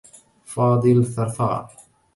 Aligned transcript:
فاضل 0.45 1.03
ثرثار. 1.05 1.75